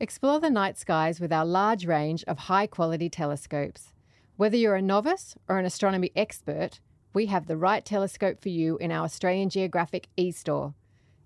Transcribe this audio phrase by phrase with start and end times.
[0.00, 3.92] Explore the night skies with our large range of high quality telescopes.
[4.36, 6.78] Whether you're a novice or an astronomy expert,
[7.12, 10.74] we have the right telescope for you in our Australian Geographic e-store.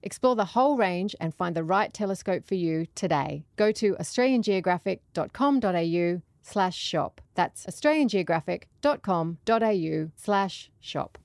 [0.02, 3.44] Explore the whole range and find the right telescope for you today.
[3.56, 7.20] Go to australiangeographic.com.au slash shop.
[7.34, 11.18] That's australiangeographic.com.au slash shop.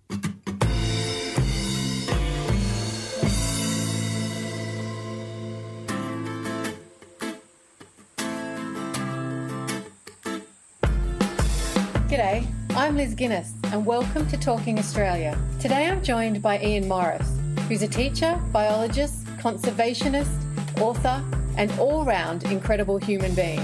[12.88, 15.38] I'm Liz Guinness and welcome to Talking Australia.
[15.60, 17.30] Today I'm joined by Ian Morris,
[17.68, 20.32] who's a teacher, biologist, conservationist,
[20.80, 21.22] author,
[21.58, 23.60] and all round incredible human being.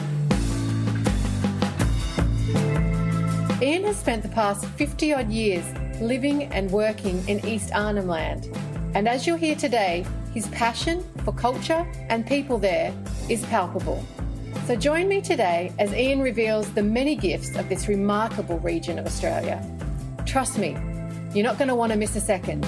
[3.62, 5.64] Ian has spent the past 50 odd years
[6.02, 8.50] living and working in East Arnhem Land.
[8.94, 12.94] And as you'll hear today, his passion for culture and people there
[13.30, 14.05] is palpable.
[14.66, 19.05] So join me today as Ian reveals the many gifts of this remarkable region of
[19.05, 19.61] Australia.
[20.25, 20.78] Trust me,
[21.33, 22.63] you're not going to want to miss a second.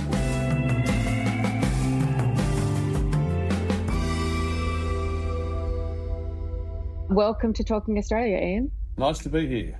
[7.09, 8.71] Welcome to Talking Australia, Ian.
[8.97, 9.79] Nice to be here.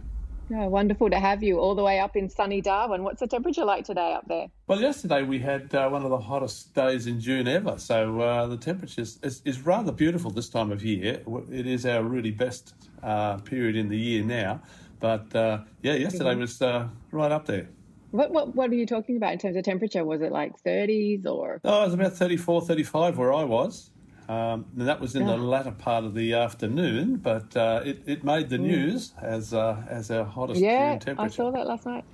[0.54, 3.04] Oh, wonderful to have you all the way up in sunny Darwin.
[3.04, 4.48] What's the temperature like today up there?
[4.68, 8.46] Well, yesterday we had uh, one of the hottest days in June ever, so uh,
[8.46, 11.22] the temperature is, is, is, rather beautiful this time of year.
[11.52, 14.62] It is our really best uh, period in the year now,
[15.00, 17.68] but uh, yeah, yesterday was uh, right up there.
[18.12, 20.06] What, what what are you talking about in terms of temperature?
[20.06, 21.60] Was it like 30s or?
[21.66, 23.90] Oh, it was about 34, 35 where I was.
[24.28, 28.24] Um, and that was in the latter part of the afternoon, but uh, it, it
[28.24, 28.62] made the mm.
[28.62, 31.22] news as uh, as our hottest yeah, temperature.
[31.22, 32.06] I saw that last night.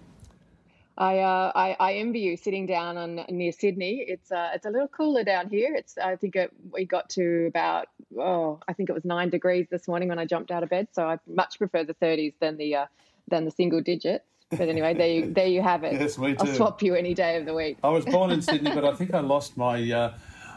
[0.97, 4.05] I, uh, I, I envy you sitting down on near Sydney.
[4.07, 5.73] It's uh, it's a little cooler down here.
[5.73, 7.87] It's I think it, we got to about
[8.19, 10.89] oh I think it was nine degrees this morning when I jumped out of bed.
[10.91, 12.85] So I much prefer the 30s than the uh,
[13.29, 14.25] than the single digits.
[14.49, 15.93] But anyway, there you there you have it.
[15.99, 16.45] yes, me too.
[16.45, 17.77] I'll swap you any day of the week.
[17.83, 20.13] I was born in Sydney, but I think I lost my uh,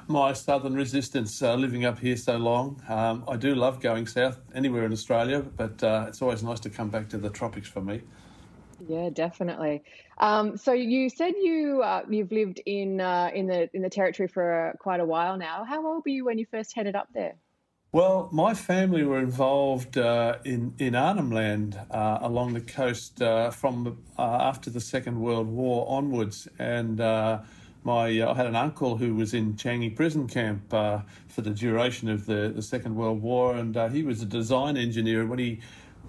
[0.09, 2.83] my southern resistance uh, living up here so long.
[2.89, 6.71] Um, I do love going south anywhere in Australia, but uh, it's always nice to
[6.71, 8.03] come back to the tropics for me.
[8.87, 9.83] Yeah, definitely.
[10.19, 14.29] Um, so you said you uh, you've lived in uh, in the in the territory
[14.29, 15.65] for quite a while now.
[15.65, 17.35] How old were you when you first headed up there?
[17.93, 23.99] Well, my family were involved uh, in in Arnhem Land uh, along the coast from
[24.19, 27.01] after the Second World War onwards, and
[27.85, 31.51] my uh, I had an uncle who was in Changi prison camp uh, for the
[31.51, 35.27] duration of the, the Second World War, and uh, he was a design engineer.
[35.27, 35.61] When he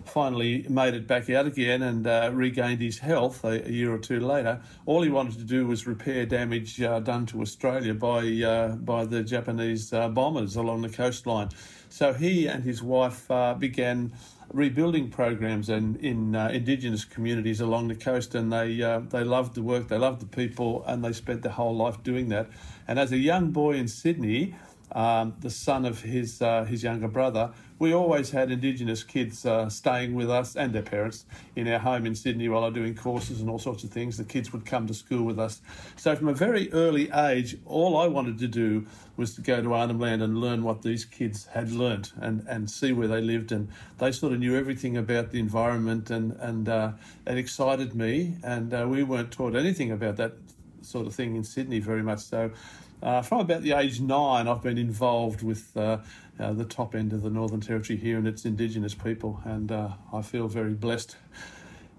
[0.05, 3.97] finally made it back out again and uh, regained his health a, a, year or
[3.97, 8.19] two later, all he wanted to do was repair damage uh, done to Australia by
[8.41, 11.49] uh, by the Japanese bombers along the coastline.
[11.95, 14.11] So he and his wife began
[14.51, 19.55] rebuilding programs in, in uh, indigenous communities along the coast, and they uh, they loved
[19.55, 22.49] the work, they loved the people, and they spent their whole life doing that.
[22.85, 24.55] And as a young boy in Sydney,
[24.91, 29.69] um, the son of his uh, his younger brother, we always had Indigenous kids uh,
[29.69, 31.25] staying with us and their parents
[31.55, 34.17] in our home in Sydney while I was doing courses and all sorts of things.
[34.17, 35.61] The kids would come to school with us.
[35.97, 38.85] So from a very early age, all I wanted to do
[39.17, 42.69] was to go to Arnhem Land and learn what these kids had learnt and, and
[42.69, 43.51] see where they lived.
[43.51, 43.67] And
[43.97, 46.91] they sort of knew everything about the environment and, and uh,
[47.27, 48.37] it excited me.
[48.43, 50.33] And uh, we weren't taught anything about that
[50.81, 52.19] sort of thing in Sydney very much.
[52.19, 52.51] So
[53.01, 55.99] uh, from about the age nine, I've been involved with uh,
[56.39, 59.89] uh, the top end of the Northern Territory here and its Indigenous people, and uh,
[60.13, 61.17] I feel very blessed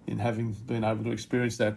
[0.07, 1.77] in having been able to experience that.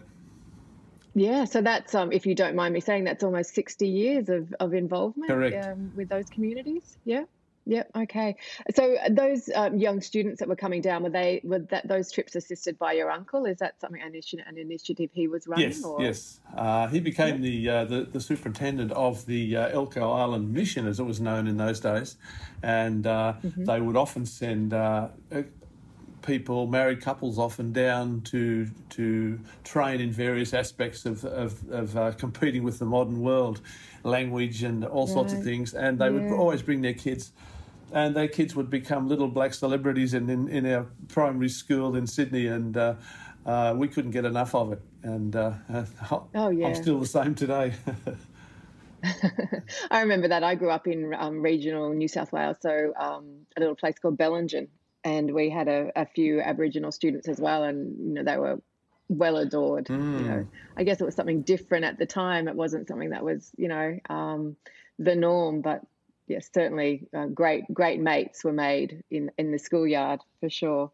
[1.16, 4.54] Yeah, so that's um, if you don't mind me saying, that's almost sixty years of,
[4.60, 5.32] of involvement
[5.66, 6.98] um, with those communities.
[7.04, 7.24] Yeah.
[7.70, 7.92] Yep.
[7.96, 8.36] Okay.
[8.74, 12.36] So those um, young students that were coming down were they were that those trips
[12.36, 13.46] assisted by your uncle?
[13.46, 15.68] Is that something an initiative, an initiative he was running?
[15.68, 15.84] Yes.
[15.84, 16.02] Or?
[16.02, 16.40] Yes.
[16.58, 21.00] Uh, he became the, uh, the, the superintendent of the uh, Elcho Island Mission, as
[21.00, 22.18] it was known in those days,
[22.64, 23.66] and uh, mm-hmm.
[23.66, 25.10] they would often send uh,
[26.24, 32.12] people, married couples, often down to to train in various aspects of of, of uh,
[32.14, 33.62] competing with the modern world,
[34.04, 35.14] language and all right.
[35.14, 36.12] sorts of things, and they yeah.
[36.12, 37.32] would always bring their kids
[37.92, 42.08] and their kids would become little black celebrities in, in, in our primary school in
[42.08, 42.96] Sydney, and uh,
[43.46, 44.82] uh, we couldn't get enough of it.
[45.04, 45.54] And uh,
[46.36, 46.68] oh, yeah.
[46.68, 47.74] I'm still the same today.
[49.92, 50.44] I remember that.
[50.44, 54.18] I grew up in um, regional New South Wales, so um, a little place called
[54.18, 54.68] Bellingen,
[55.04, 58.62] and we had a, a, few Aboriginal students as well, and you know they were
[59.08, 59.86] well adored.
[59.86, 60.22] Mm.
[60.22, 60.50] You know, hmm.
[60.78, 62.48] I guess it was something different at the time.
[62.48, 64.56] It wasn't something that was you know um,
[64.98, 65.82] the norm, but
[66.30, 70.92] yes, certainly uh, great great mates were made in in the schoolyard for sure.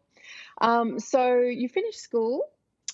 [0.60, 2.42] Um, so you finished school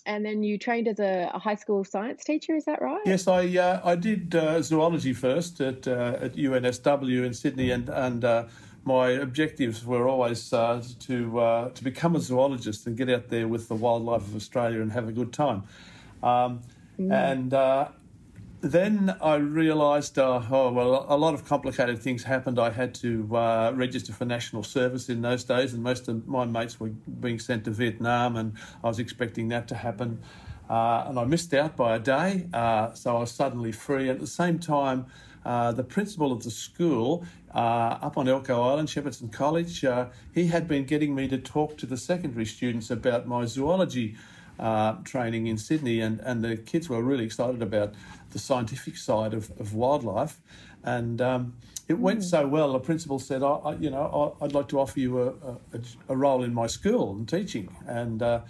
[0.06, 2.54] and then you trained as a, a, high school science teacher.
[2.54, 3.00] Is that right?
[3.06, 7.88] Yes, I uh, I did uh, zoology first at uh, at UNSW in Sydney, and
[7.88, 8.44] and uh,
[8.84, 13.48] my objectives were always uh, to uh, to become a zoologist and get out there
[13.48, 15.64] with the wildlife of Australia and have a good time.
[16.22, 16.60] Um,
[16.98, 17.12] mm.
[17.12, 17.54] And
[18.62, 22.60] then I realised, uh, oh, well, a lot of complicated things happened.
[22.60, 26.44] I had to uh, register for national service in those days, and most of my
[26.44, 28.54] mates were being sent to Vietnam, and
[28.84, 30.20] I was expecting that to happen.
[30.70, 34.08] Uh, and I missed out by a day, uh, so I was suddenly free.
[34.08, 35.06] At the same time,
[35.44, 39.84] uh, the principal of the school uh, up on Elcho Island, Shepherdson College,
[40.32, 44.14] he had been getting me to talk to the secondary students about my zoology
[45.04, 47.94] training in Sydney, and, and the kids were really excited about
[48.30, 50.40] the scientific side of, of wildlife.
[50.84, 51.54] And um,
[51.88, 52.24] it went mm.
[52.24, 55.20] so well, the principal said, I, I you know, I, would like to offer you
[55.20, 57.74] a, a, a, role in my school and teaching.
[57.86, 58.40] And uh,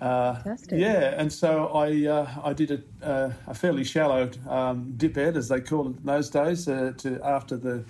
[0.00, 5.36] uh, yeah, and so I uh, I did a, a fairly shallow um, dip ed,
[5.36, 7.84] as they called it in those days, uh, to after the.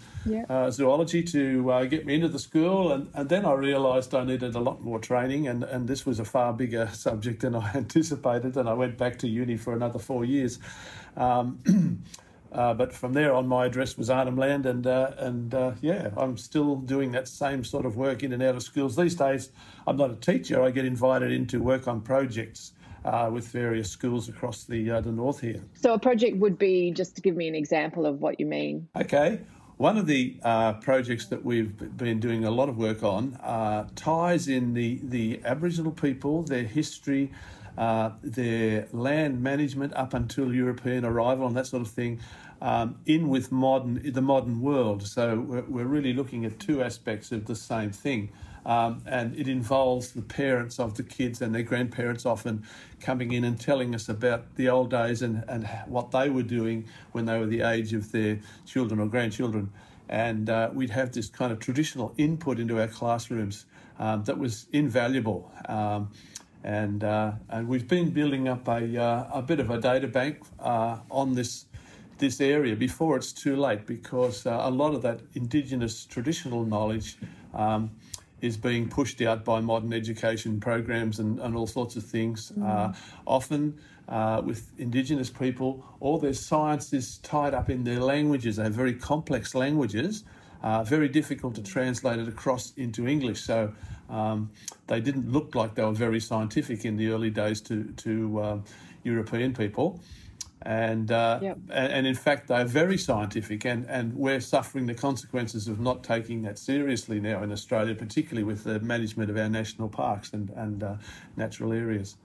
[0.50, 4.22] Uh, zoology to uh, get me into the school, and, and then I realised I
[4.22, 7.70] needed a lot more training, and, and this was a far bigger subject than I
[7.74, 10.58] anticipated, and I went back to uni for another four years.
[11.16, 12.02] Um,
[12.52, 16.10] Uh, but from there on, my address was Arnhem Land, and uh, and uh, yeah,
[16.16, 19.50] I'm still doing that same sort of work in and out of schools these days.
[19.86, 22.72] I'm not a teacher; I get invited in to work on projects
[23.04, 25.62] uh, with various schools across the uh, the north here.
[25.74, 28.88] So a project would be just to give me an example of what you mean.
[28.96, 29.40] Okay.
[29.76, 33.32] One of the uh, projects that we've been doing a lot of work on
[33.94, 37.30] ties in the, the Aboriginal people, their history,
[37.78, 42.20] uh, their land management up until European arrival and that sort of thing
[42.60, 45.06] um, in with modern the modern world.
[45.06, 48.30] So we're, we're, really looking at two aspects of the same thing.
[48.66, 52.64] Um, and it involves the parents of the kids and their grandparents often
[53.00, 56.86] coming in and telling us about the old days and, and what they were doing
[57.12, 59.72] when they were the age of their children or grandchildren.
[60.10, 63.64] And uh, we'd have this kind of traditional input into our classrooms
[63.98, 65.50] um, that was invaluable.
[65.66, 66.10] Um,
[66.62, 70.42] and uh, and we've been building up a uh, a bit of a data bank
[70.58, 71.64] uh, on this
[72.20, 77.16] this area before it's too late because uh, a lot of that indigenous traditional knowledge
[77.54, 77.90] um,
[78.40, 82.52] is being pushed out by modern education programs and, and all sorts of things.
[82.56, 82.94] Mm.
[83.26, 83.78] often
[84.10, 88.56] uh, with indigenous people, all their science is tied up in their languages.
[88.56, 90.24] They have very complex languages,
[90.62, 93.40] uh, very difficult to translate it across into English.
[93.40, 93.72] So
[94.08, 94.50] um,
[94.88, 98.64] they didn't look like they were very scientific in the early days to, to um,
[99.04, 100.00] European people.
[100.62, 101.58] And, uh, yep.
[101.70, 106.42] and, in fact, they're very scientific, and, and we're suffering the consequences of not taking
[106.42, 110.82] that seriously now in Australia, particularly with the management of our national parks and, and
[110.82, 110.96] uh,
[111.36, 112.16] natural areas.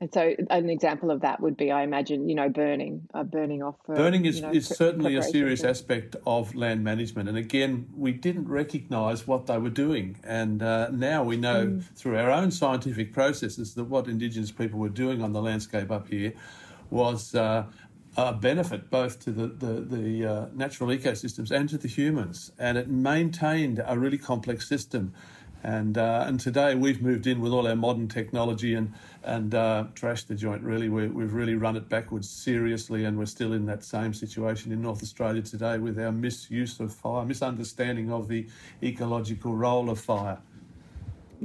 [0.00, 3.64] And so, an example of that would be, I imagine, you know, burning, uh, burning
[3.64, 3.74] off.
[3.84, 7.28] For, burning is, you know, is certainly a serious aspect of land management.
[7.28, 10.20] And again, we didn't recognise what they were doing.
[10.22, 11.84] And uh, now we know mm.
[11.96, 16.06] through our own scientific processes that what Indigenous people were doing on the landscape up
[16.06, 16.32] here
[16.90, 17.64] was uh,
[18.16, 22.52] a benefit both to the, the, the uh, natural ecosystems and to the humans.
[22.58, 25.14] And it maintained a really complex system.
[25.62, 28.92] And uh, and today we've moved in with all our modern technology and
[29.24, 30.62] and uh, trashed the joint.
[30.62, 34.70] Really, we have really run it backwards seriously, and we're still in that same situation
[34.70, 38.46] in North Australia today with our misuse of fire, misunderstanding of the
[38.84, 40.38] ecological role of fire.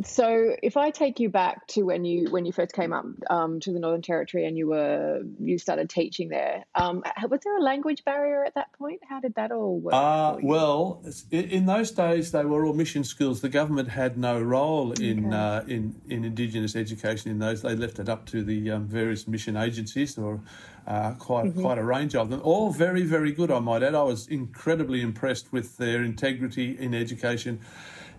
[0.03, 3.59] So, if I take you back to when you when you first came up um,
[3.59, 7.61] to the Northern Territory and you were you started teaching there, um, was there a
[7.61, 9.01] language barrier at that point?
[9.07, 9.93] How did that all work?
[9.93, 13.41] Uh, well, in those days they were all mission schools.
[13.41, 15.35] The government had no role in okay.
[15.35, 17.61] uh, in in Indigenous education in those.
[17.61, 20.41] They left it up to the um, various mission agencies or
[20.87, 21.61] uh, quite mm-hmm.
[21.61, 22.41] quite a range of them.
[22.43, 23.93] All very very good, I might add.
[23.93, 27.61] I was incredibly impressed with their integrity in education.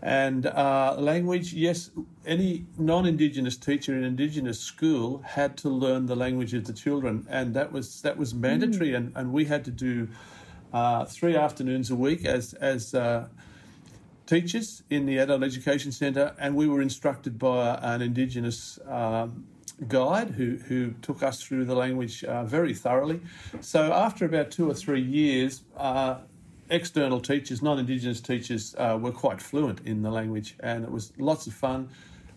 [0.04, 1.90] And uh, language, yes,
[2.26, 7.26] any non Indigenous teacher in Indigenous school had to learn the language of the children,
[7.30, 8.90] and that was that was mandatory.
[8.90, 8.96] Mm.
[8.96, 10.08] And, and we had to do
[10.75, 13.28] uh, three afternoons a week as as uh,
[14.26, 18.78] teachers in the Adult Education Centre, and we were instructed by an Indigenous.
[18.87, 19.46] Um,
[19.88, 23.20] guide who, who took us through the language uh, very thoroughly.
[23.61, 26.18] So, after about two or three years, uh,
[26.71, 31.47] external teachers, non-Indigenous teachers, uh, were quite fluent in the language, and it was lots
[31.47, 31.88] of fun.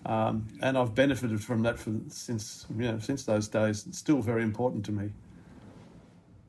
[0.06, 3.86] Um, and I've benefited from that for, since you know since those days.
[3.88, 5.12] It's still very important to me.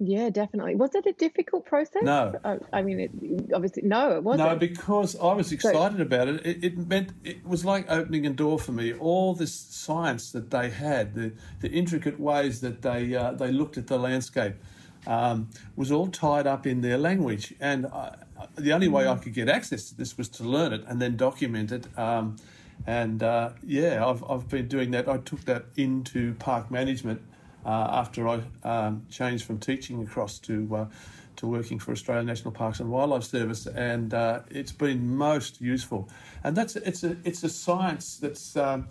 [0.00, 0.76] Yeah, definitely.
[0.76, 2.04] Was it a difficult process?
[2.04, 2.38] No.
[2.44, 3.10] I, I mean, it,
[3.52, 4.48] obviously, no, it wasn't.
[4.48, 6.46] No, because I was excited so, about it.
[6.46, 6.64] it.
[6.64, 8.92] It meant it was like opening a door for me.
[8.92, 13.76] All this science that they had, the, the intricate ways that they uh, they looked
[13.76, 14.54] at the landscape,
[15.06, 17.54] um, was all tied up in their language.
[17.60, 18.16] And I,
[18.56, 21.16] the only way I could get access to this was to learn it and then
[21.16, 21.86] document it.
[21.98, 22.36] Um,
[22.86, 25.08] and uh, yeah, I've, I've been doing that.
[25.08, 27.20] I took that into park management
[27.64, 30.86] uh, after I um, changed from teaching across to uh,
[31.36, 36.08] to working for Australian National Parks and Wildlife Service, and uh, it's been most useful.
[36.42, 38.88] And that's it's a it's a science that's um,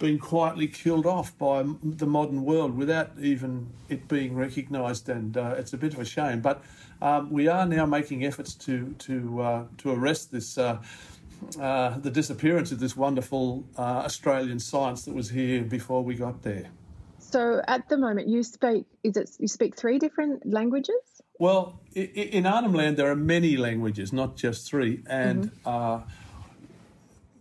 [0.00, 5.54] been quietly killed off by the modern world without even it being recognised, and uh,
[5.56, 6.40] it's a bit of a shame.
[6.40, 6.64] But
[7.00, 10.58] um, we are now making efforts to to uh, to arrest this.
[10.58, 10.78] Uh,
[11.58, 16.66] the disappearance of this wonderful Australian science that was here before we got there.
[17.18, 21.00] So at the moment, you speak is it you speak three different languages?
[21.38, 26.02] Well, in Arnhem Land, there are many languages, not just three, and mm-hmm.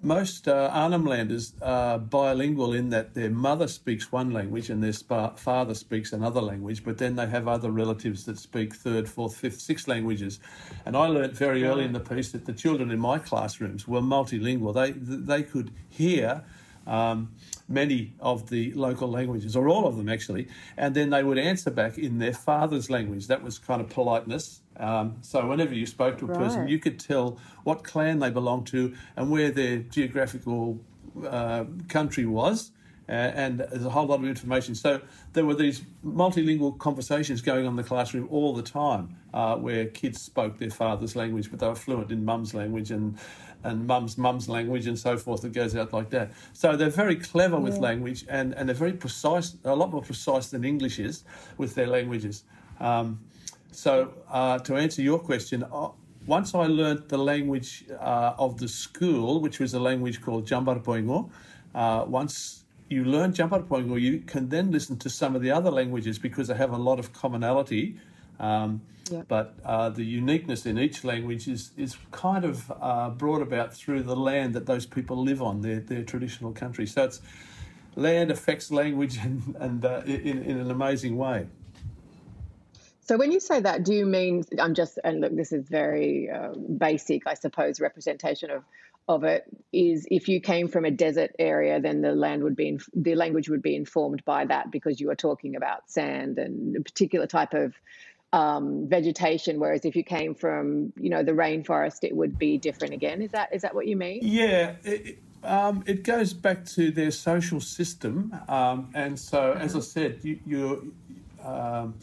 [0.02, 4.94] Most uh, Arnhem Landers are bilingual in that their mother speaks one language and their
[4.94, 9.36] spa- father speaks another language, but then they have other relatives that speak third, fourth,
[9.36, 10.40] fifth, sixth languages.
[10.86, 14.02] And I learnt very early in the piece that the children in my classrooms were
[14.02, 14.74] multilingual.
[14.74, 16.44] They they could hear
[16.88, 17.34] um,
[17.68, 21.72] many of the local languages, or all of them actually, and then they would answer
[21.72, 23.28] back in their father's language.
[23.28, 24.62] That was kind of politeness.
[24.78, 26.40] Um, so whenever you spoke to a right.
[26.40, 30.80] person, you could tell what clan they belonged to and where their geographical
[31.28, 32.72] uh, country was.
[33.08, 34.76] Uh, and there's a whole lot of information.
[34.76, 35.02] So
[35.34, 39.88] there were these multilingual conversations going on in the classroom all the time, uh, where
[39.88, 43.18] kids spoke their father's language, but they were fluent in mum's language and
[43.64, 46.32] and mum's mum's language and so forth that goes out like that.
[46.54, 47.82] So they're very clever with yeah.
[47.82, 51.24] language and, and they're very precise, a lot more precise than English is
[51.58, 52.44] with their languages.
[52.80, 53.20] Um,
[53.72, 55.90] so uh, to answer your question, uh,
[56.26, 61.30] once I learnt the language uh, of the school, which was a language called Djambarrpuyngu,
[61.76, 66.18] uh, once you learn Djambarrpuyngu, you can then listen to some of the other languages
[66.18, 67.96] because they have a lot of commonality.
[68.40, 68.82] Um,
[69.28, 74.04] but uh, the uniqueness in each language is, is kind of uh, brought about through
[74.04, 76.86] the land that those people live on, their, their traditional country.
[76.86, 77.22] So it's
[77.96, 81.48] land affects language and, and uh, in, in an amazing way.
[83.02, 86.30] So when you say that, do you mean I'm just and look, this is very
[86.30, 88.64] uh, basic, I suppose, representation of
[89.10, 92.80] of it is if you came from a desert area, then the land would be
[92.94, 96.82] the language would be informed by that because you are talking about sand and a
[96.82, 97.74] particular type of
[98.34, 99.60] um, vegetation.
[99.60, 103.22] Whereas if you came from, you know, the rainforest, it would be different again.
[103.22, 104.20] Is that is that what you mean?
[104.22, 104.76] Yeah.
[104.84, 110.20] It, um, it goes back to their social system, um, and so as I said,
[110.22, 110.94] you, you
[111.46, 111.96] um,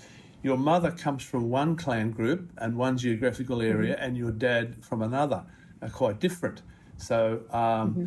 [0.42, 4.04] your mother comes from one clan group and one geographical area, mm-hmm.
[4.04, 5.42] and your dad from another,
[5.82, 6.62] are quite different.
[6.96, 7.42] So.
[7.50, 8.04] Um, mm-hmm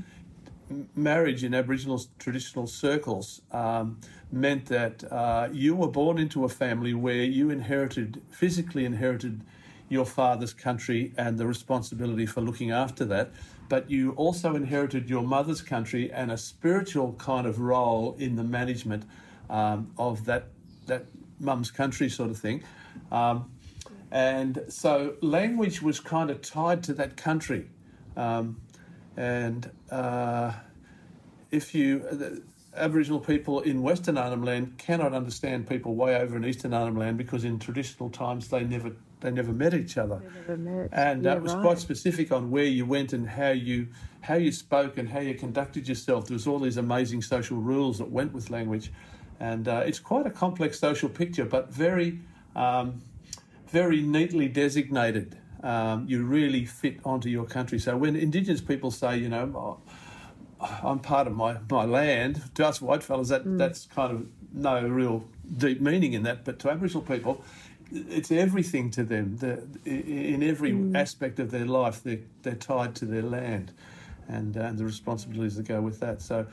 [0.96, 4.00] marriage in Aboriginal traditional circles um,
[4.32, 9.42] meant that uh, you were born into a family where you inherited, physically inherited
[9.90, 13.32] your father's country and the responsibility for looking after that,
[13.68, 18.44] but you also inherited your mother's country and a spiritual kind of role in the
[18.44, 19.04] management
[19.50, 20.46] um, of that
[20.86, 21.06] that
[21.40, 22.64] mum's country sort of thing.
[23.12, 23.52] Um,
[24.12, 27.70] and so language was kind of tied to that country.
[28.18, 28.60] Um,
[29.20, 30.54] and uh,
[31.52, 32.42] if you, the
[32.74, 37.18] Aboriginal people in Western Arnhem Land cannot understand people way over in Eastern Arnhem Land
[37.18, 40.22] because in traditional times they never they never met each other.
[40.48, 40.90] Met.
[40.94, 41.62] And yeah, uh, it was right.
[41.62, 43.88] quite specific on where you went and how you
[44.22, 46.28] how you spoke and how you conducted yourself.
[46.28, 48.90] There was all these amazing social rules that went with language,
[49.38, 52.20] and uh, it's quite a complex social picture, but very
[52.56, 53.02] um,
[53.68, 57.80] very neatly designated um, you really fit onto your country.
[57.80, 62.68] So when Indigenous people say, you know, oh, I'm part of my, my land, to
[62.68, 63.58] us whitefellas, that mm.
[63.58, 65.26] that's kind of no real
[65.58, 66.46] deep meaning in that.
[66.46, 67.44] But to Aboriginal people,
[67.92, 69.38] it's everything to them.
[69.38, 70.96] The, in every mm.
[70.96, 73.72] aspect of their life, they're, they're tied to their land
[74.28, 76.22] and, uh, and the responsibilities that go with that.
[76.22, 76.46] So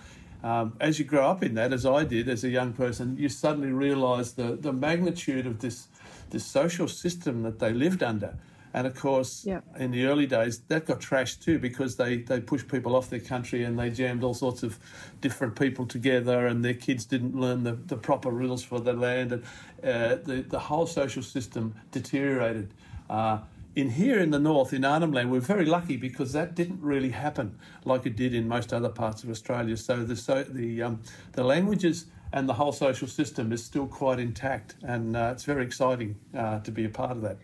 [0.42, 3.28] um, as you grow up in that, as I did as a young person, you
[3.28, 5.88] suddenly realise the, the magnitude of this,
[6.30, 8.36] this social system that they lived under
[8.76, 9.46] and of course,
[9.78, 13.20] in the early days, that got trashed too because they, they pushed people off their
[13.20, 14.78] country and they jammed all sorts of
[15.22, 19.32] different people together, and their kids didn't learn the, the proper rules for the land,
[19.32, 19.42] and
[19.82, 22.74] uh, the, the whole social system deteriorated.
[23.08, 23.38] Uh,
[23.74, 27.10] in here in the north, in Arnhem Land, we're very lucky because that didn't really
[27.10, 29.78] happen like it did in most other parts of Australia.
[29.78, 31.00] So the so the um,
[31.32, 35.64] the languages and the whole social system is still quite intact, and uh, it's very
[35.64, 37.38] exciting uh, to be a part of that.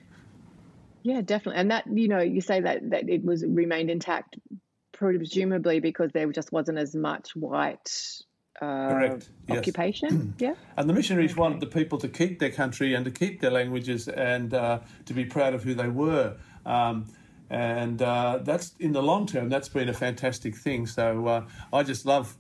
[1.02, 1.61] Yeah, definitely.
[1.61, 4.37] And that you know, you say that that it was remained intact,
[4.92, 7.90] presumably because there just wasn't as much white
[8.61, 9.28] uh, Correct.
[9.49, 9.59] Yes.
[9.59, 10.35] occupation.
[10.38, 10.54] yeah.
[10.76, 11.40] And the missionaries okay.
[11.40, 15.14] wanted the people to keep their country and to keep their languages and uh, to
[15.14, 16.37] be proud of who they were.
[16.64, 17.06] Um,
[17.50, 20.87] and uh, that's in the long term, that's been a fantastic thing.
[20.87, 22.37] So uh, I just love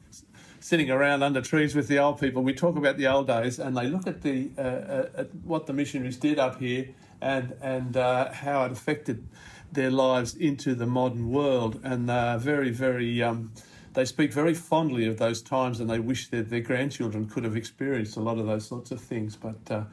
[0.60, 2.42] sitting around under trees with the old people.
[2.42, 5.66] We talk about the old days, and they look at the uh, uh, at what
[5.66, 6.86] the missionaries did up here
[7.22, 9.26] and and uh, how it affected
[9.72, 12.06] their lives into the modern world, and
[12.40, 13.22] very very.
[13.22, 13.52] Um,
[13.94, 17.56] they speak very fondly of those times, and they wish that their grandchildren could have
[17.56, 19.36] experienced a lot of those sorts of things.
[19.36, 19.84] But uh,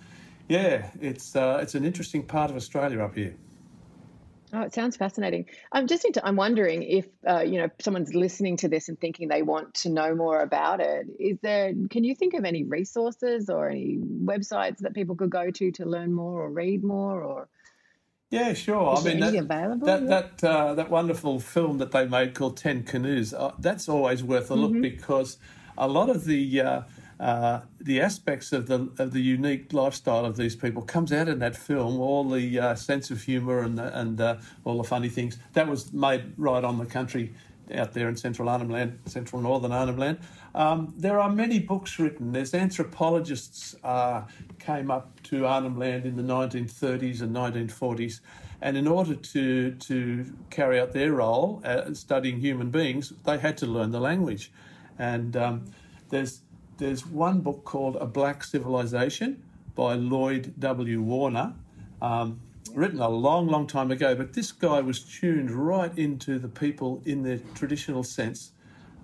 [0.47, 3.35] yeah, it's uh, it's an interesting part of Australia up here.
[4.51, 5.45] Oh, it sounds fascinating.
[5.71, 9.27] I'm just into, I'm wondering if uh, you know someone's listening to this and thinking
[9.27, 11.07] they want to know more about it.
[11.19, 11.73] Is there?
[11.89, 15.85] Can you think of any resources or any websites that people could go to to
[15.85, 17.47] learn more or read more or?
[18.31, 18.93] Yeah, sure.
[18.93, 19.85] Is I mean, that, available?
[19.87, 23.33] that that uh, that wonderful film that they made called Ten Canoes.
[23.33, 24.81] Uh, that's always worth a look mm-hmm.
[24.81, 25.37] because
[25.77, 26.61] a lot of the
[27.19, 31.39] uh, the aspects of the of the unique lifestyle of these people comes out in
[31.39, 31.99] that film.
[31.99, 35.91] All the uh, sense of humour and and uh, all the funny things that was
[35.91, 37.33] made right on the country
[37.73, 40.19] out there in central Arnhem Land, central northern Arnhem Land.
[40.55, 42.31] Um, there are many books written.
[42.31, 44.23] There's anthropologists uh,
[44.59, 48.21] came up to Arnhem Land in the 1930s and 1940s.
[48.61, 53.57] And in order to, to carry out their role, uh, studying human beings, they had
[53.59, 54.51] to learn the language.
[54.97, 55.71] And um,
[56.09, 56.41] there's
[56.79, 59.43] there's one book called A Black Civilization
[59.75, 61.01] by Lloyd W.
[61.01, 61.53] Warner,
[62.01, 62.39] um,
[62.73, 64.15] written a long, long time ago.
[64.15, 68.51] But this guy was tuned right into the people in their traditional sense.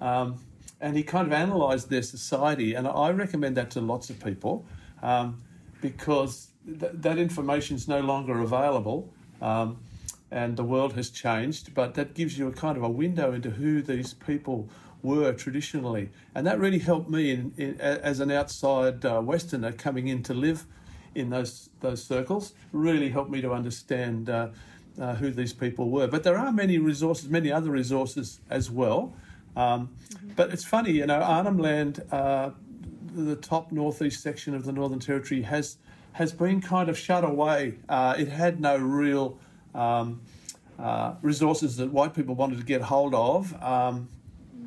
[0.01, 0.39] Um,
[0.82, 2.74] and he kind of analysed their society.
[2.74, 4.65] And I recommend that to lots of people
[5.03, 5.41] um,
[5.82, 9.13] because th- that information is no longer available.
[9.41, 9.79] Um,
[10.32, 13.51] and the world has changed, but that gives you a kind of a window into
[13.51, 14.67] who these people
[15.06, 16.10] were traditionally.
[16.34, 20.34] And that really helped me in, in, as an outside uh, Westerner coming in to
[20.34, 20.65] live
[21.13, 24.50] in those, those circles, really helped me to understand uh,
[25.00, 26.08] uh, who these people were.
[26.08, 29.13] But there are many resources, many other resources as well.
[29.56, 30.32] Um, mm-hmm.
[30.36, 32.52] But it's funny, you know, Arnhem Land, uh,
[33.13, 35.78] the top northeast section of the Northern Territory, has
[36.13, 37.76] has been kind of shut away.
[37.89, 39.38] Uh, it had no real
[39.74, 40.22] um,
[40.80, 43.54] uh, resources that white people wanted to get hold of.
[43.62, 44.08] Um,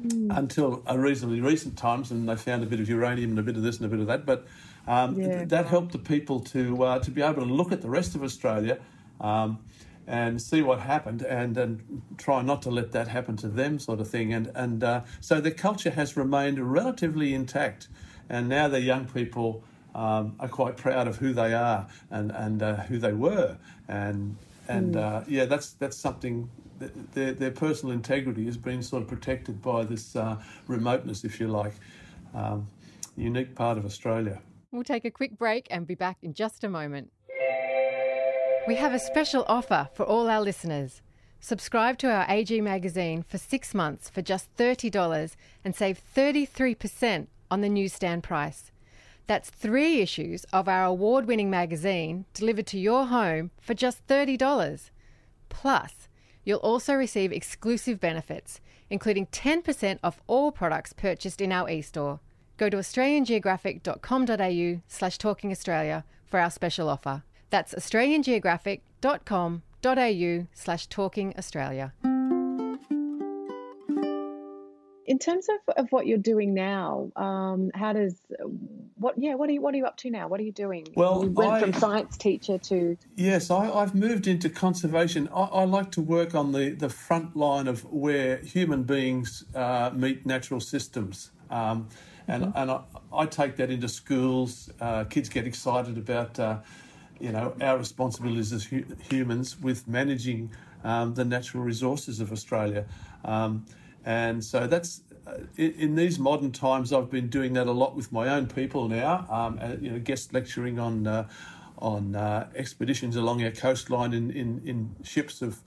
[0.03, 0.37] mm.
[0.37, 3.57] until a reasonably recent times, and they found a bit of uranium and a bit
[3.57, 4.27] of this and a bit of that.
[4.27, 4.47] But
[4.87, 5.39] um, yeah.
[5.39, 8.15] th- that helped the people to uh, to be able to look at the rest
[8.15, 8.79] of Australia
[9.21, 9.59] um,
[10.07, 14.01] and see what happened, and and try not to let that happen to them, sort
[14.01, 14.33] of thing.
[14.33, 17.89] And and uh, so the culture has remained relatively intact,
[18.29, 19.65] and now the young people.
[19.95, 23.57] Um, are quite proud of who they are and and uh, who they were,
[23.89, 24.37] and
[24.69, 25.03] and mm.
[25.03, 26.49] uh, yeah, that's that's something
[27.15, 30.37] their, their personal integrity has been sort of protected by this uh,
[30.67, 31.75] remoteness, if you like,
[32.35, 32.67] um,
[33.17, 34.41] unique part of Australia.
[34.71, 37.11] We'll take a quick break and be back in just a moment.
[38.67, 41.01] We have a special offer for all our listeners.
[41.41, 47.61] Subscribe to our AG magazine for six months for just $30 and save 33% on
[47.61, 48.71] the newsstand price.
[49.27, 54.91] That's three issues of our award winning magazine delivered to your home for just $30.
[55.49, 56.08] Plus,
[56.45, 62.21] You'll also receive exclusive benefits, including 10% off all products purchased in our e-store.
[62.57, 67.23] Go to australiangeographic.com.au slash talkingaustralia for our special offer.
[67.51, 71.93] That's australiangeographic.com.au slash talkingaustralia
[75.09, 78.15] in terms of, of what you're doing now, um, how does
[78.97, 80.29] what yeah what are you what are you up to now?
[80.29, 80.87] What are you doing?
[80.95, 85.27] Well, you went I, from science teacher to yes, I, have moved into conservation.
[85.35, 89.91] I, I, like to work on the the front line of where human beings uh,
[89.95, 91.31] meet natural systems.
[91.51, 91.89] Um,
[92.29, 92.59] and mm-hmm.
[92.59, 94.71] and I, I, take that into schools.
[94.79, 96.59] Uh, kids get excited about uh,
[97.19, 100.53] you know our responsibilities as hu- humans with managing
[100.85, 102.85] um, the natural resources of Australia.
[104.09, 106.95] And so that's uh, in these modern times.
[106.95, 109.27] I've been doing that a lot with my own people now.
[109.29, 111.29] Um, and, you know, guest lecturing on uh,
[111.77, 115.61] on uh, expeditions along our coastline in, in, in ships of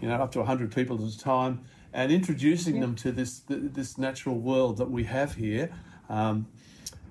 [0.00, 1.60] you know up to 100 people at a time,
[1.92, 2.80] and introducing yeah.
[2.80, 5.70] them to this this natural world that we have here.
[6.08, 6.46] Um,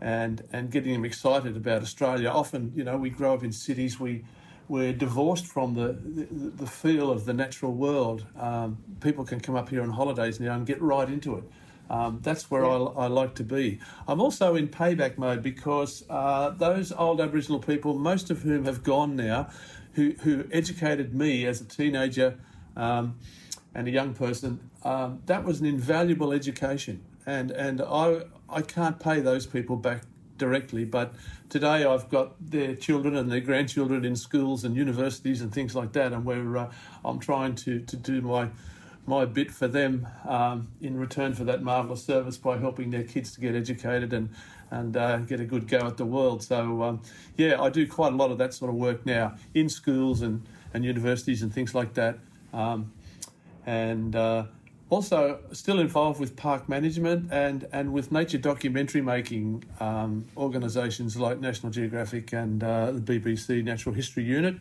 [0.04, 2.28] and, and getting them excited about Australia.
[2.28, 4.26] Often, you know, we grow up in cities, we
[4.72, 8.26] we're divorced from the, the, the feel of the natural world.
[8.40, 11.44] Um, people can come up here on holidays now and get right into it.
[11.90, 12.70] Um, that's where yeah.
[12.70, 13.80] I, I, like to be.
[14.08, 18.82] I'm also in payback mode because uh, those old Aboriginal people, most of whom have
[18.82, 19.50] gone now,
[19.92, 22.40] who, who educated me as a teenager
[22.78, 23.20] um,
[23.76, 27.04] and a young person, um, that was an invaluable education.
[27.26, 30.04] And, and I, I can't pay those people back
[30.42, 31.14] directly, but
[31.50, 35.92] today I've got their children and their grandchildren in schools and universities and things like
[35.94, 36.72] that, and where uh,
[37.06, 38.50] I'm trying to, to do my
[39.08, 43.34] my bit for them um, in return for that marvellous service by helping their kids
[43.34, 44.30] to get educated and
[44.72, 46.42] and uh, get a good go at the world.
[46.42, 47.02] So um,
[47.38, 50.42] yeah, I do quite a lot of that sort of work now in schools and,
[50.74, 52.20] and universities and things like that.
[52.54, 52.94] Um,
[53.66, 54.46] and uh,
[54.92, 61.40] also still involved with park management and, and with nature documentary making um, organisations like
[61.40, 64.58] National Geographic and uh, the BBC Natural History Unit.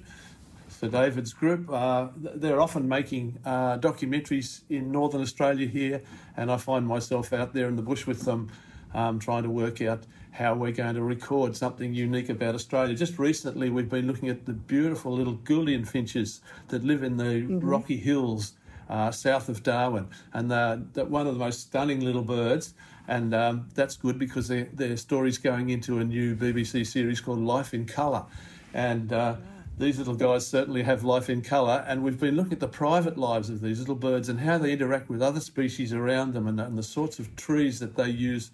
[0.68, 1.68] Sir David's group.
[1.68, 6.00] Uh, they're often making uh, documentaries in northern Australia here,
[6.36, 8.52] and I find myself out there in the bush with them,
[8.94, 12.94] um, trying to work out how we're going to record something unique about Australia.
[12.94, 17.24] Just recently, we've been looking at the beautiful little Gouldian finches that live in the
[17.24, 17.58] mm-hmm.
[17.58, 18.52] rocky hills
[18.90, 22.74] uh, south of Darwin, and they're, they're, one of the most stunning little birds.
[23.08, 27.40] And um, that's good because their, their story's going into a new BBC series called
[27.40, 28.26] Life in Colour.
[28.72, 29.36] And uh,
[29.78, 33.16] these little guys certainly have life in colour, and we've been looking at the private
[33.16, 36.60] lives of these little birds and how they interact with other species around them and,
[36.60, 38.50] and the sorts of trees that they use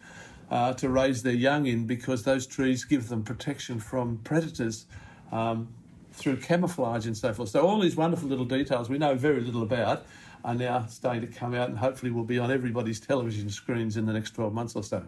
[0.51, 4.87] uh, to raise their young in because those trees give them protection from predators
[5.33, 5.69] um,
[6.17, 7.51] through camouflage and so forth.
[7.51, 10.07] So, all these wonderful little details we know very little about
[10.45, 14.07] are now starting to come out and hopefully will be on everybody's television screens in
[14.07, 15.05] the next 12 months or so.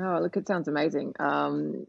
[0.00, 1.14] Oh, look, it sounds amazing.
[1.20, 1.86] Um,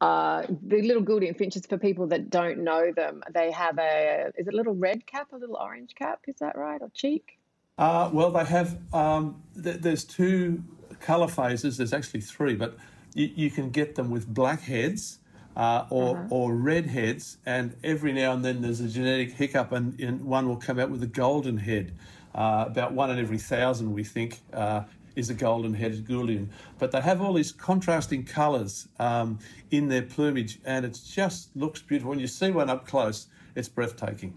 [0.00, 4.46] uh, the little Gouldian finches, for people that don't know them, they have a is
[4.46, 6.20] it a little red cap, a little orange cap?
[6.28, 7.38] Is that right, or cheek?
[7.78, 8.78] Uh, well, they have.
[8.92, 10.62] Um, th- there's two
[11.00, 11.76] colour phases.
[11.76, 12.76] There's actually three, but
[13.14, 15.18] you, you can get them with black heads.
[15.56, 16.26] Uh, or, uh-huh.
[16.30, 20.48] or red heads, and every now and then there's a genetic hiccup, and, and one
[20.48, 21.92] will come out with a golden head.
[22.34, 24.82] Uh, about one in every thousand, we think, uh,
[25.14, 26.48] is a golden headed Gouldian.
[26.80, 29.38] But they have all these contrasting colours um,
[29.70, 32.10] in their plumage, and it just looks beautiful.
[32.10, 34.34] When you see one up close, it's breathtaking.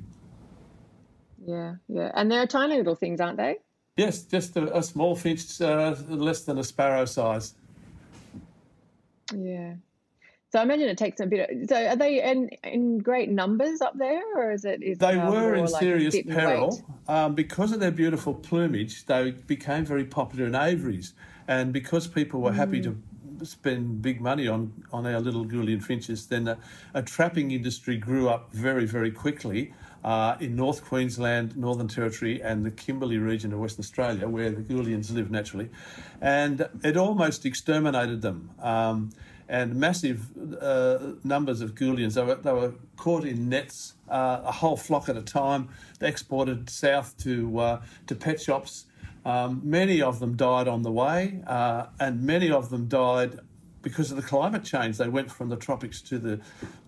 [1.44, 2.12] Yeah, yeah.
[2.14, 3.58] And they're tiny little things, aren't they?
[3.96, 7.56] Yes, just a, a small finch, uh, less than a sparrow size.
[9.36, 9.74] Yeah,
[10.50, 11.50] so I imagine it takes a bit.
[11.50, 14.82] Of, so are they in, in great numbers up there, or is it?
[14.82, 19.06] Is they were in like serious peril um, because of their beautiful plumage.
[19.06, 21.14] They became very popular in aviaries,
[21.50, 22.56] and because people were mm.
[22.56, 23.46] happy to mm.
[23.46, 26.58] spend big money on on our little Gouldian finches, then a,
[26.94, 29.74] a trapping industry grew up very very quickly.
[30.04, 34.62] Uh, in North Queensland, Northern Territory, and the Kimberley region of Western Australia, where the
[34.62, 35.70] Gouldians live naturally,
[36.22, 38.52] and it almost exterminated them.
[38.60, 39.10] Um,
[39.50, 40.28] and massive
[40.62, 42.16] uh, numbers of Gouldians.
[42.16, 46.10] They were, they were caught in nets, uh, a whole flock at a time, They
[46.10, 48.86] exported south to, uh, to pet shops.
[49.26, 53.40] Um, many of them died on the way, uh, and many of them died
[53.82, 54.98] because of the climate change.
[54.98, 56.40] They went from the tropics to the,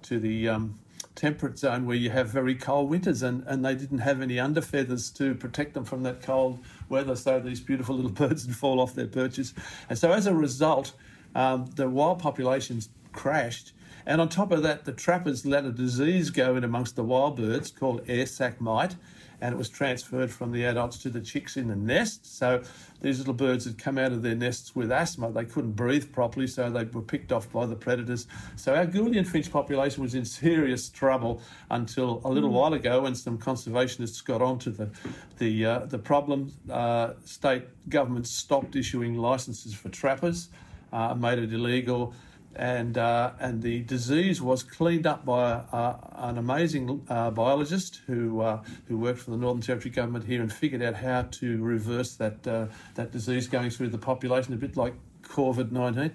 [0.03, 0.79] to the um,
[1.15, 5.13] temperate zone where you have very cold winters, and, and they didn't have any underfeathers
[5.17, 8.95] to protect them from that cold weather, so these beautiful little birds would fall off
[8.95, 9.53] their perches.
[9.89, 10.93] And so as a result,
[11.35, 13.73] um, the wild populations crashed.
[14.05, 17.37] And on top of that, the trappers let a disease go in amongst the wild
[17.37, 18.95] birds called air sac mite,
[19.41, 22.37] and it was transferred from the adults to the chicks in the nest.
[22.37, 22.61] So
[23.01, 25.31] these little birds had come out of their nests with asthma.
[25.31, 28.27] They couldn't breathe properly, so they were picked off by the predators.
[28.55, 32.53] So our Gouldian finch population was in serious trouble until a little mm.
[32.53, 34.89] while ago when some conservationists got onto the
[35.37, 36.51] the uh, the problem.
[36.69, 40.49] Uh, state governments stopped issuing licenses for trappers
[40.91, 42.13] made it illegal.
[42.55, 48.41] And, uh, and the disease was cleaned up by uh, an amazing uh, biologist who,
[48.41, 52.15] uh, who worked for the Northern Territory government here and figured out how to reverse
[52.15, 56.11] that, uh, that disease going through the population, a bit like COVID 19.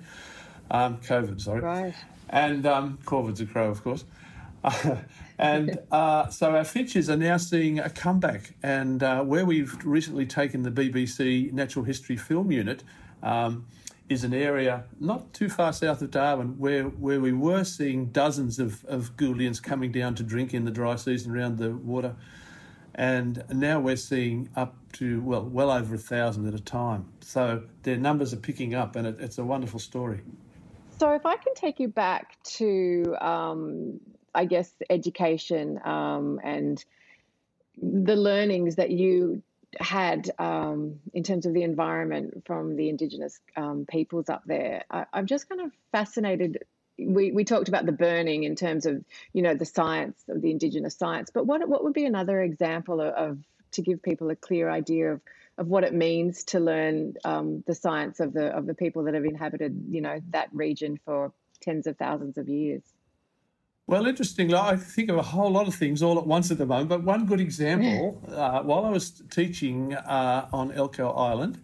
[0.70, 1.60] Um, COVID, sorry.
[1.60, 1.94] Right.
[2.30, 4.04] And um, COVID's a crow, of course.
[5.38, 8.54] and uh, so our finches are now seeing a comeback.
[8.62, 12.82] And uh, where we've recently taken the BBC Natural History Film Unit,
[13.22, 13.66] um,
[14.08, 18.58] is an area not too far south of Darwin where, where we were seeing dozens
[18.58, 22.14] of, of Gouldians coming down to drink in the dry season around the water.
[22.94, 27.06] And now we're seeing up to, well, well over a thousand at a time.
[27.20, 30.20] So their numbers are picking up and it, it's a wonderful story.
[30.98, 33.98] So if I can take you back to, um,
[34.34, 36.84] I guess, education um, and
[37.82, 39.42] the learnings that you
[39.80, 44.84] had um, in terms of the environment from the Indigenous um, peoples up there.
[44.90, 46.64] I, I'm just kind of fascinated.
[46.98, 50.50] We, we talked about the burning in terms of you know the science of the
[50.50, 53.38] Indigenous science, but what what would be another example of, of
[53.72, 55.20] to give people a clear idea of
[55.56, 59.14] of what it means to learn um, the science of the of the people that
[59.14, 62.82] have inhabited you know that region for tens of thousands of years.
[63.86, 66.64] Well, interestingly, I think of a whole lot of things all at once at the
[66.64, 66.88] moment.
[66.88, 71.60] But one good example, uh, while I was teaching uh, on Elcho Island,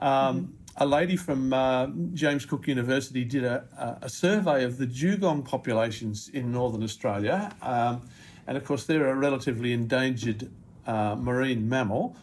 [0.00, 0.46] um, mm-hmm.
[0.78, 6.28] a lady from uh, James Cook University did a, a, survey of the dugong populations
[6.30, 7.54] in northern Australia.
[7.62, 8.02] Um,
[8.48, 10.50] and of course, they're a relatively endangered
[10.88, 12.16] uh, marine mammal.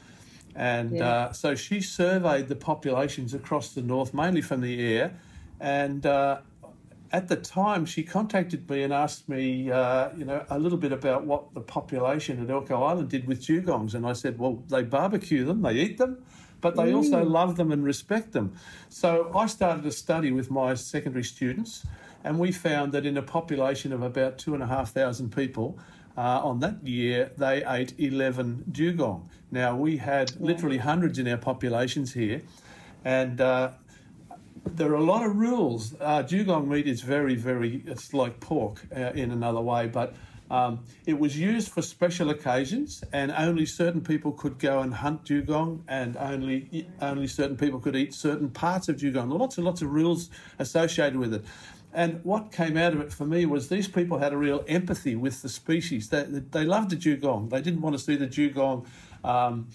[0.57, 1.07] And yeah.
[1.07, 5.17] Uh, so she surveyed the populations across the north, mainly from the air.
[5.61, 6.39] And uh,
[7.13, 10.93] at the time, she contacted me and asked me, uh, you know, a little bit
[10.93, 13.93] about what the population at Elcho Island did with dugongs.
[13.93, 16.23] And I said, well, they barbecue them, they eat them,
[16.61, 16.95] but they mm.
[16.95, 18.53] also love them and respect them.
[18.87, 21.85] So I started a study with my secondary students,
[22.23, 25.77] and we found that in a population of about two and a half thousand people,
[26.17, 29.29] uh, on that year, they ate 11 dugong.
[29.49, 32.41] Now, we had literally hundreds in our populations here,
[33.03, 33.71] and uh,
[34.65, 35.95] there are a lot of rules.
[35.99, 40.15] Uh, dugong meat is very, very, it's like pork uh, in another way, but
[40.51, 45.23] um, it was used for special occasions, and only certain people could go and hunt
[45.23, 49.29] dugong, and only only certain people could eat certain parts of dugong.
[49.29, 51.45] Lots and lots of rules associated with it.
[51.93, 55.15] And what came out of it for me was these people had a real empathy
[55.15, 56.09] with the species.
[56.09, 57.49] They, they loved the dugong.
[57.49, 58.87] They didn't want to see the dugong
[59.23, 59.67] um,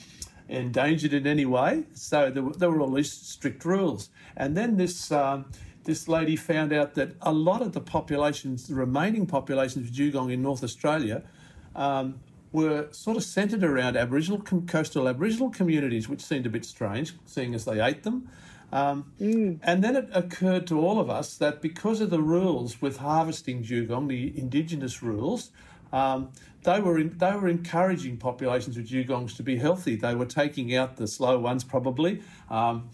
[0.48, 1.84] endangered in any way.
[1.92, 4.10] So there were, there were all these strict rules.
[4.36, 5.46] And then this um,
[5.84, 10.30] this lady found out that a lot of the populations, the remaining populations of dugong
[10.30, 11.22] in North Australia,
[11.74, 12.20] um,
[12.52, 17.54] were sort of centred around Aboriginal coastal Aboriginal communities, which seemed a bit strange, seeing
[17.54, 18.28] as they ate them.
[18.72, 19.60] Um, mm.
[19.62, 23.62] And then it occurred to all of us that because of the rules with harvesting
[23.62, 25.50] dugong, the indigenous rules,
[25.92, 26.30] um,
[26.62, 29.96] they were in, they were encouraging populations of dugongs to be healthy.
[29.96, 32.22] They were taking out the slow ones probably.
[32.50, 32.90] Um,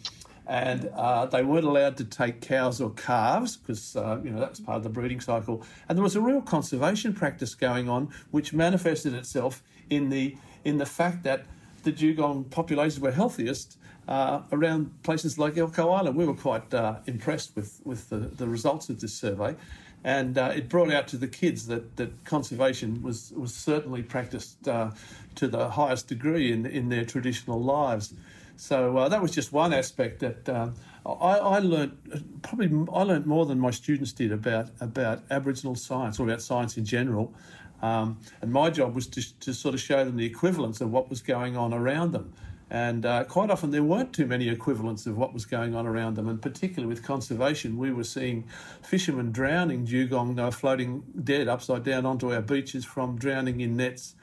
[0.47, 4.51] and uh, they weren't allowed to take cows or calves because uh, you know that
[4.51, 5.63] was part of the breeding cycle.
[5.89, 10.79] And there was a real conservation practice going on, which manifested itself in the in
[10.79, 11.47] the fact that
[11.85, 13.79] the dugong populations were healthiest
[14.09, 16.17] uh, around places like Elcho Island.
[16.17, 19.55] We were quite uh, impressed with with the, the results of this survey.
[20.05, 24.67] And uh, it brought out to the kids that, that conservation was, was certainly practiced
[24.67, 24.91] uh,
[25.37, 28.13] to the highest degree in, in their traditional lives.
[28.57, 30.71] So uh, that was just one aspect that uh,
[31.07, 31.97] I, I learned.
[32.43, 36.77] Probably I learned more than my students did about about Aboriginal science or about science
[36.77, 37.33] in general.
[37.81, 41.11] Um, and my job was to, to sort of show them the equivalence of what
[41.11, 42.33] was going on around them.
[42.73, 46.15] And uh, quite often there weren't too many equivalents of what was going on around
[46.15, 46.27] them.
[46.27, 48.45] And particularly with conservation, we were seeing
[48.83, 53.77] fishermen drowning dugong, they were floating dead upside down onto our beaches from drowning in
[53.77, 54.15] nets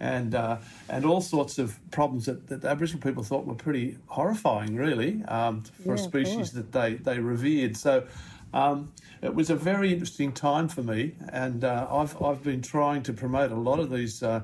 [0.00, 0.56] and uh,
[0.88, 5.64] and all sorts of problems that, that Aboriginal people thought were pretty horrifying, really, um,
[5.82, 7.76] for yeah, a species that they, they revered.
[7.76, 8.06] So
[8.54, 13.02] um, it was a very interesting time for me, and uh, I've, I've been trying
[13.02, 14.22] to promote a lot of these.
[14.22, 14.40] Uh,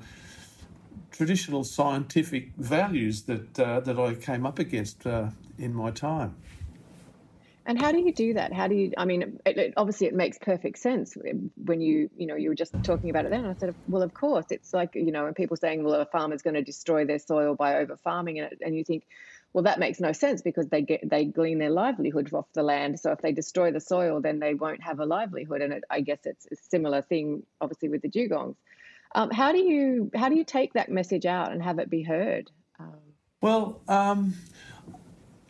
[1.11, 5.29] traditional scientific values that uh, that I came up against uh,
[5.59, 6.37] in my time.
[7.67, 8.53] And how do you do that?
[8.53, 8.93] How do you?
[8.99, 11.17] I mean, it, it, obviously, it makes perfect sense
[11.57, 13.47] when you, you know, you were just talking about it then.
[13.47, 16.43] I said, well, of course, it's like you know, when people saying, well, a farmer's
[16.43, 19.05] going to destroy their soil by over farming, and, and you think,
[19.55, 23.01] well, that makes no sense because they get they glean their livelihood off the land.
[23.01, 25.63] So if they destroy the soil, then they won't have a livelihood.
[25.63, 28.57] And it, I guess it's a similar thing, obviously, with the dugongs.
[29.15, 32.03] Um, how do you how do you take that message out and have it be
[32.03, 32.51] heard?
[32.79, 32.99] Um,
[33.41, 33.81] well.
[33.89, 34.35] Um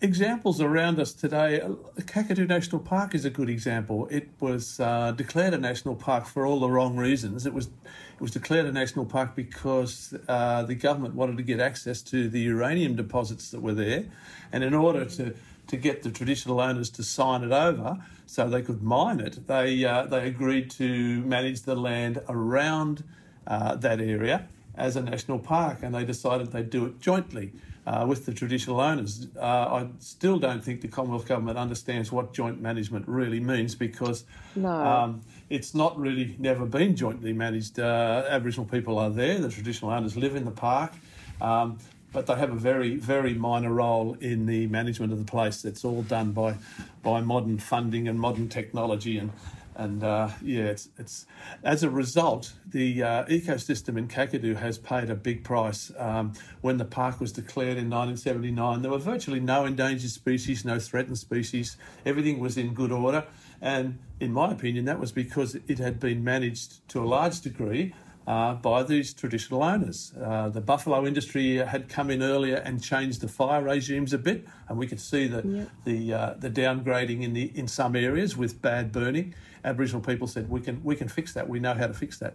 [0.05, 1.63] examples around us today,
[1.97, 4.07] Kakadu National Park is a good example.
[4.11, 7.47] It was uh, declared a national park for all the wrong reasons.
[7.47, 11.59] It was it was declared a national park because uh, the government wanted to get
[11.59, 14.05] access to the uranium deposits that were there,
[14.53, 15.35] and in order to
[15.67, 17.97] to get the traditional owners to sign it over
[18.27, 23.05] so they could mine it, they uh, they agreed to manage the land around
[23.47, 27.53] uh, that area as a national park, and they decided they'd do it jointly
[27.87, 29.29] uh, with the traditional owners.
[29.37, 34.25] Uh, I still don't think the Commonwealth Government understands what joint management really means because
[34.57, 34.71] no.
[34.71, 37.79] um, it's not really never been jointly managed.
[37.79, 40.93] Uh, Aboriginal people are there, the traditional owners live in the park.
[41.41, 41.79] Um,
[42.15, 45.65] but they have a very, very minor role in the management of the place.
[45.65, 46.55] It's all done by,
[47.03, 49.33] by modern funding and modern technology, and
[49.77, 51.27] And uh, yeah, it's, it's
[51.63, 55.91] as a result, the uh, ecosystem in Kakadu has paid a big price.
[55.99, 60.79] Um, when the park was declared in 1979, there were virtually no endangered species, no
[60.79, 61.77] threatened species.
[62.07, 63.25] Everything was in good order.
[63.61, 67.95] And in my opinion, that was because it had been managed to a large degree
[68.27, 70.13] uh, by these traditional owners.
[70.21, 74.47] Uh, the buffalo industry had come in earlier and changed the fire regimes a bit,
[74.69, 75.69] and we could see the yep.
[75.85, 79.35] the uh, the downgrading in the in some areas with bad burning.
[79.65, 81.49] Aboriginal people said we can we can fix that.
[81.49, 82.35] We know how to fix that,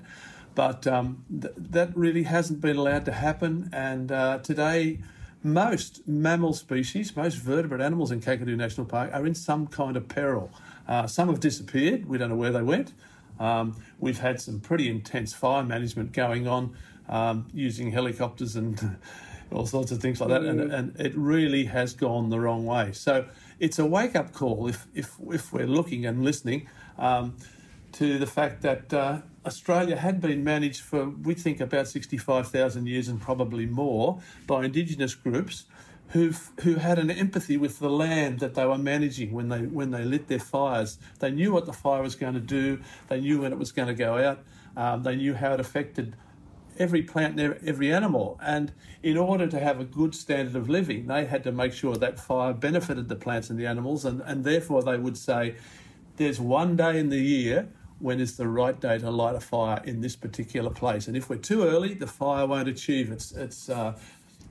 [0.55, 3.69] but um, th- that really hasn't been allowed to happen.
[3.73, 4.99] And uh, today.
[5.41, 10.09] Most mammal species, most vertebrate animals in Kakadu National Park are in some kind of
[10.09, 10.51] peril.
[10.85, 12.09] Uh, some have disappeared.
[12.09, 12.91] We don't know where they went.
[13.39, 16.75] Um, we've had some pretty intense fire management going on
[17.07, 18.97] um, using helicopters and
[19.51, 22.91] all sorts of things like that, and, and it really has gone the wrong way.
[22.91, 23.25] So
[23.59, 26.67] it's a wake up call if, if, if we're looking and listening
[26.99, 27.35] um,
[27.93, 33.07] to the fact that uh, Australia had been managed for, we think, about 65,000 years
[33.07, 35.65] and probably more by Indigenous groups
[36.09, 36.31] who
[36.61, 40.03] who had an empathy with the land that they were managing when they when they
[40.03, 40.97] lit their fires.
[41.19, 42.81] They knew what the fire was going to do.
[43.07, 44.39] They knew when it was going to go out.
[44.75, 46.15] Um, they knew how it affected
[46.79, 48.39] every plant and every animal.
[48.41, 48.71] And
[49.03, 52.19] in order to have a good standard of living, they had to make sure that
[52.19, 54.05] fire benefited the plants and the animals.
[54.05, 55.55] And, and therefore, they would say,
[56.19, 57.67] there's one day in the year
[57.99, 61.07] when is the right day to light a fire in this particular place.
[61.07, 63.97] And if we're too early, the fire won't achieve its, its uh,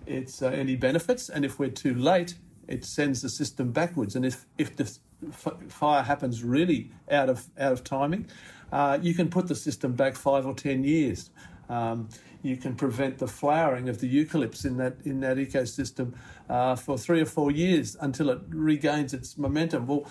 [0.06, 2.34] its uh, any benefits, and if we're too late,
[2.66, 4.16] it sends the system backwards.
[4.16, 4.90] And if if the
[5.30, 8.26] f- fire happens really out of out of timing,
[8.72, 11.30] uh, you can put the system back five or ten years.
[11.68, 12.08] Um,
[12.42, 16.14] you can prevent the flowering of the eucalypts in that in that ecosystem
[16.48, 19.86] uh, for three or four years until it regains its momentum.
[19.86, 20.06] Well,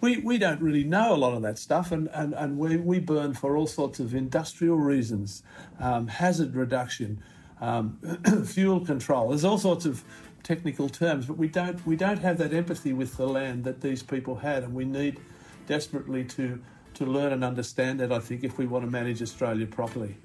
[0.00, 2.98] we, we don't really know a lot of that stuff, and, and, and we, we
[3.00, 5.42] burn for all sorts of industrial reasons,
[5.80, 7.20] um, hazard reduction,
[7.60, 7.98] um,
[8.44, 9.30] fuel control.
[9.30, 10.04] There's all sorts of
[10.42, 14.02] technical terms, but we don't we don't have that empathy with the land that these
[14.02, 15.20] people had, and we need
[15.66, 16.60] desperately to
[16.94, 18.12] to learn and understand that.
[18.12, 20.16] I think if we want to manage Australia properly.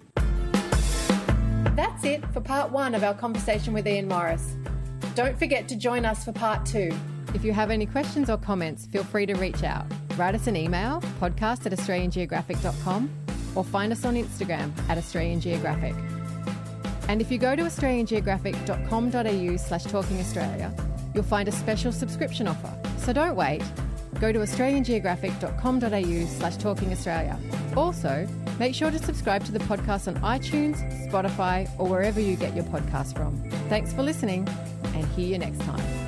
[1.75, 4.55] That's it for part one of our conversation with Ian Morris.
[5.15, 6.91] Don't forget to join us for part two.
[7.33, 9.85] If you have any questions or comments, feel free to reach out.
[10.17, 13.09] Write us an email, podcast at australiangeographic.com,
[13.55, 15.95] or find us on Instagram at Australian Geographic.
[17.07, 20.73] And if you go to australiangeographic.com.au slash talking Australia,
[21.13, 22.73] you'll find a special subscription offer.
[22.97, 23.63] So don't wait.
[24.19, 27.39] Go to australiangeographic.com.au slash talking Australia.
[27.75, 28.27] Also,
[28.59, 30.77] make sure to subscribe to the podcast on iTunes,
[31.09, 33.35] Spotify, or wherever you get your podcast from.
[33.69, 34.47] Thanks for listening,
[34.93, 36.02] and hear you next time.